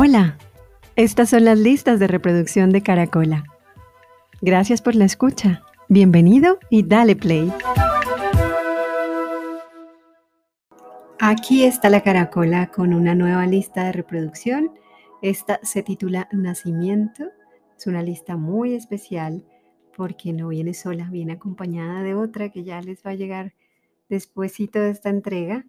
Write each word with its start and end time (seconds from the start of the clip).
Hola, 0.00 0.38
estas 0.94 1.30
son 1.30 1.44
las 1.44 1.58
listas 1.58 1.98
de 1.98 2.06
reproducción 2.06 2.70
de 2.70 2.84
Caracola. 2.84 3.42
Gracias 4.40 4.80
por 4.80 4.94
la 4.94 5.04
escucha. 5.04 5.64
Bienvenido 5.88 6.60
y 6.70 6.84
dale 6.84 7.16
play. 7.16 7.52
Aquí 11.18 11.64
está 11.64 11.90
la 11.90 12.04
Caracola 12.04 12.70
con 12.70 12.94
una 12.94 13.16
nueva 13.16 13.44
lista 13.46 13.86
de 13.86 13.92
reproducción. 13.92 14.70
Esta 15.20 15.58
se 15.64 15.82
titula 15.82 16.28
Nacimiento. 16.30 17.24
Es 17.76 17.88
una 17.88 18.00
lista 18.00 18.36
muy 18.36 18.74
especial 18.74 19.44
porque 19.96 20.32
no 20.32 20.46
viene 20.46 20.74
sola, 20.74 21.08
viene 21.10 21.32
acompañada 21.32 22.04
de 22.04 22.14
otra 22.14 22.50
que 22.50 22.62
ya 22.62 22.80
les 22.82 23.04
va 23.04 23.10
a 23.10 23.16
llegar 23.16 23.52
despuésito 24.08 24.78
de 24.78 24.90
esta 24.90 25.10
entrega 25.10 25.66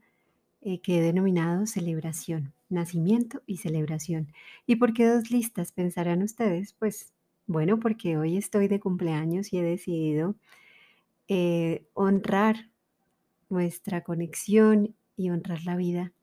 eh, 0.61 0.81
que 0.81 0.99
he 0.99 1.01
denominado 1.01 1.65
Celebración, 1.65 2.53
Nacimiento 2.69 3.41
y 3.45 3.57
Celebración. 3.57 4.31
¿Y 4.65 4.77
por 4.77 4.93
qué 4.93 5.07
dos 5.07 5.31
listas? 5.31 5.71
Pensarán 5.71 6.23
ustedes. 6.23 6.73
Pues 6.73 7.13
bueno, 7.47 7.79
porque 7.79 8.17
hoy 8.17 8.37
estoy 8.37 8.67
de 8.67 8.79
cumpleaños 8.79 9.51
y 9.51 9.57
he 9.57 9.63
decidido 9.63 10.35
eh, 11.27 11.85
honrar 11.93 12.69
nuestra 13.49 14.03
conexión 14.03 14.95
y 15.17 15.31
honrar 15.31 15.63
la 15.63 15.75
vida 15.75 16.13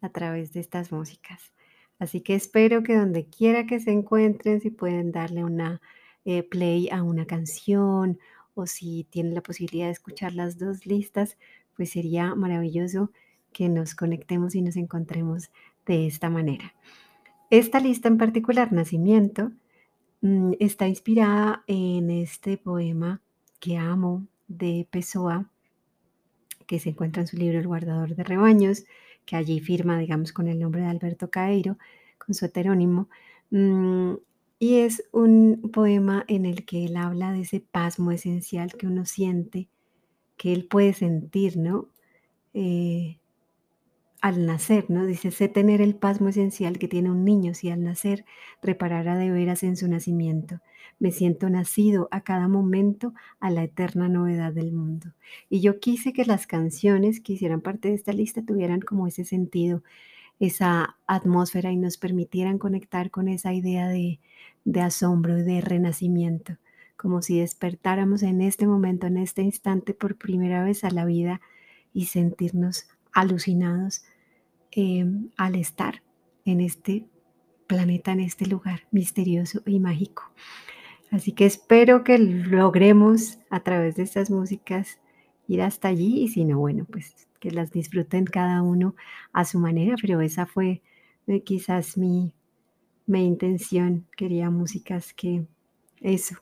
a 0.00 0.10
través 0.10 0.52
de 0.52 0.60
estas 0.60 0.92
músicas. 0.92 1.52
Así 1.98 2.20
que 2.20 2.34
espero 2.34 2.82
que 2.82 2.96
donde 2.96 3.26
quiera 3.26 3.66
que 3.66 3.80
se 3.80 3.92
encuentren, 3.92 4.60
si 4.60 4.70
pueden 4.70 5.12
darle 5.12 5.44
una 5.44 5.80
eh, 6.24 6.42
play 6.42 6.88
a 6.90 7.02
una 7.02 7.26
canción 7.26 8.18
o 8.54 8.66
si 8.66 9.04
tienen 9.10 9.34
la 9.34 9.42
posibilidad 9.42 9.86
de 9.86 9.92
escuchar 9.92 10.34
las 10.34 10.58
dos 10.58 10.86
listas, 10.86 11.38
pues 11.76 11.90
sería 11.90 12.34
maravilloso 12.34 13.10
que 13.52 13.68
nos 13.68 13.94
conectemos 13.94 14.54
y 14.54 14.62
nos 14.62 14.76
encontremos 14.76 15.50
de 15.86 16.06
esta 16.06 16.30
manera. 16.30 16.74
Esta 17.50 17.80
lista 17.80 18.08
en 18.08 18.18
particular, 18.18 18.72
Nacimiento, 18.72 19.52
mm, 20.22 20.52
está 20.60 20.88
inspirada 20.88 21.62
en 21.66 22.10
este 22.10 22.56
poema 22.58 23.20
que 23.60 23.76
amo 23.76 24.26
de 24.48 24.86
Pessoa, 24.90 25.50
que 26.66 26.78
se 26.80 26.90
encuentra 26.90 27.22
en 27.22 27.28
su 27.28 27.36
libro 27.36 27.58
El 27.58 27.66
guardador 27.66 28.14
de 28.16 28.24
rebaños, 28.24 28.84
que 29.24 29.36
allí 29.36 29.60
firma, 29.60 29.98
digamos, 29.98 30.32
con 30.32 30.48
el 30.48 30.58
nombre 30.58 30.82
de 30.82 30.88
Alberto 30.88 31.30
Caeiro, 31.30 31.78
con 32.18 32.34
su 32.34 32.44
heterónimo. 32.46 33.08
Mm, 33.50 34.14
y 34.58 34.76
es 34.78 35.04
un 35.12 35.70
poema 35.72 36.24
en 36.28 36.46
el 36.46 36.64
que 36.64 36.86
él 36.86 36.96
habla 36.96 37.32
de 37.32 37.42
ese 37.42 37.60
pasmo 37.60 38.12
esencial 38.12 38.72
que 38.74 38.86
uno 38.86 39.04
siente, 39.04 39.68
que 40.36 40.52
él 40.52 40.66
puede 40.66 40.94
sentir, 40.94 41.56
¿no? 41.58 41.88
Eh, 42.54 43.18
al 44.24 44.46
nacer, 44.46 44.86
¿no? 44.88 45.04
Dice, 45.04 45.30
sé 45.30 45.50
tener 45.50 45.82
el 45.82 45.96
pasmo 45.96 46.30
esencial 46.30 46.78
que 46.78 46.88
tiene 46.88 47.10
un 47.10 47.26
niño 47.26 47.52
si 47.52 47.68
al 47.68 47.82
nacer 47.82 48.24
reparara 48.62 49.18
de 49.18 49.30
veras 49.30 49.62
en 49.62 49.76
su 49.76 49.86
nacimiento. 49.86 50.60
Me 50.98 51.12
siento 51.12 51.50
nacido 51.50 52.08
a 52.10 52.22
cada 52.22 52.48
momento 52.48 53.12
a 53.38 53.50
la 53.50 53.64
eterna 53.64 54.08
novedad 54.08 54.54
del 54.54 54.72
mundo. 54.72 55.12
Y 55.50 55.60
yo 55.60 55.78
quise 55.78 56.14
que 56.14 56.24
las 56.24 56.46
canciones 56.46 57.20
que 57.20 57.34
hicieran 57.34 57.60
parte 57.60 57.88
de 57.88 57.96
esta 57.96 58.14
lista 58.14 58.40
tuvieran 58.42 58.80
como 58.80 59.06
ese 59.06 59.24
sentido, 59.24 59.82
esa 60.40 60.96
atmósfera 61.06 61.70
y 61.70 61.76
nos 61.76 61.98
permitieran 61.98 62.56
conectar 62.56 63.10
con 63.10 63.28
esa 63.28 63.52
idea 63.52 63.90
de, 63.90 64.20
de 64.64 64.80
asombro 64.80 65.36
y 65.36 65.42
de 65.42 65.60
renacimiento, 65.60 66.56
como 66.96 67.20
si 67.20 67.40
despertáramos 67.40 68.22
en 68.22 68.40
este 68.40 68.66
momento, 68.66 69.06
en 69.06 69.18
este 69.18 69.42
instante 69.42 69.92
por 69.92 70.16
primera 70.16 70.64
vez 70.64 70.82
a 70.82 70.90
la 70.90 71.04
vida 71.04 71.42
y 71.92 72.06
sentirnos 72.06 72.88
alucinados 73.12 74.02
Em, 74.76 75.30
al 75.36 75.54
estar 75.54 76.02
en 76.44 76.60
este 76.60 77.06
planeta, 77.68 78.10
en 78.10 78.18
este 78.18 78.44
lugar 78.44 78.80
misterioso 78.90 79.62
y 79.66 79.78
mágico. 79.78 80.24
Así 81.12 81.30
que 81.30 81.46
espero 81.46 82.02
que 82.02 82.18
logremos 82.18 83.38
a 83.50 83.60
través 83.60 83.94
de 83.94 84.02
estas 84.02 84.32
músicas 84.32 84.98
ir 85.46 85.62
hasta 85.62 85.86
allí 85.86 86.24
y 86.24 86.28
si 86.28 86.44
no, 86.44 86.58
bueno, 86.58 86.86
pues 86.90 87.28
que 87.38 87.52
las 87.52 87.70
disfruten 87.70 88.24
cada 88.24 88.62
uno 88.62 88.96
a 89.32 89.44
su 89.44 89.60
manera, 89.60 89.94
pero 90.02 90.20
esa 90.20 90.44
fue 90.44 90.82
eh, 91.28 91.44
quizás 91.44 91.96
mi, 91.96 92.32
mi 93.06 93.24
intención. 93.24 94.08
Quería 94.16 94.50
músicas 94.50 95.14
que 95.14 95.46
eso, 96.00 96.34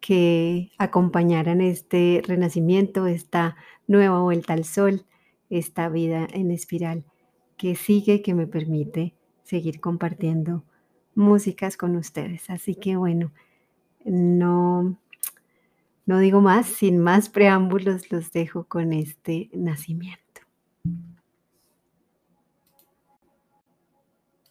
que 0.00 0.72
acompañaran 0.78 1.60
este 1.60 2.22
renacimiento, 2.26 3.06
esta 3.06 3.54
nueva 3.86 4.20
vuelta 4.20 4.52
al 4.52 4.64
sol, 4.64 5.06
esta 5.48 5.88
vida 5.88 6.26
en 6.32 6.50
espiral 6.50 7.04
que 7.62 7.76
sigue, 7.76 8.22
que 8.22 8.34
me 8.34 8.48
permite 8.48 9.14
seguir 9.44 9.78
compartiendo 9.78 10.64
músicas 11.14 11.76
con 11.76 11.94
ustedes. 11.94 12.50
Así 12.50 12.74
que 12.74 12.96
bueno, 12.96 13.30
no, 14.04 14.98
no 16.04 16.18
digo 16.18 16.40
más, 16.40 16.66
sin 16.66 16.98
más 16.98 17.28
preámbulos, 17.28 18.10
los 18.10 18.32
dejo 18.32 18.64
con 18.64 18.92
este 18.92 19.48
nacimiento. 19.52 20.31